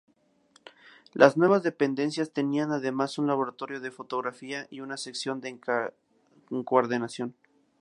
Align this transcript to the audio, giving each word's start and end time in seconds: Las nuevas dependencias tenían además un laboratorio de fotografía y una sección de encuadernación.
Las 1.13 1.37
nuevas 1.37 1.61
dependencias 1.61 2.31
tenían 2.33 2.71
además 2.71 3.19
un 3.19 3.27
laboratorio 3.27 3.79
de 3.79 3.91
fotografía 3.91 4.65
y 4.71 4.79
una 4.79 4.97
sección 4.97 5.41
de 5.41 5.55
encuadernación. 6.49 7.35